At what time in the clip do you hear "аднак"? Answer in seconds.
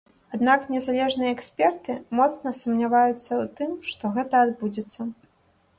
0.35-0.63